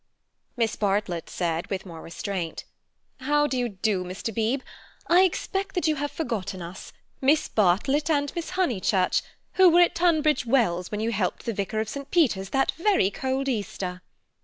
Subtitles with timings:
[0.57, 2.65] Miss Bartlett said, with more restraint:
[3.19, 4.33] "How do you do, Mr.
[4.33, 4.63] Beebe?
[5.05, 9.21] I expect that you have forgotten us: Miss Bartlett and Miss Honeychurch,
[9.61, 12.09] who were at Tunbridge Wells when you helped the Vicar of St.
[12.09, 14.01] Peter's that very cold Easter."